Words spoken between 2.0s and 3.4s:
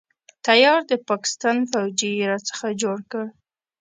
يې را څخه جوړ کړ.